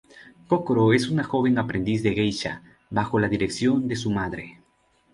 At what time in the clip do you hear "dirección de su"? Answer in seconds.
3.29-4.09